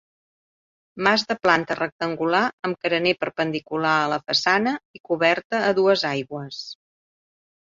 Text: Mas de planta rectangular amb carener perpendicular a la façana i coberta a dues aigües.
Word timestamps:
Mas 1.07 1.25
de 1.31 1.35
planta 1.43 1.75
rectangular 1.79 2.39
amb 2.69 2.79
carener 2.85 3.11
perpendicular 3.25 3.93
a 3.99 4.09
la 4.15 4.19
façana 4.31 4.75
i 4.99 5.03
coberta 5.11 5.61
a 5.69 5.77
dues 5.83 6.07
aigües. 6.15 6.65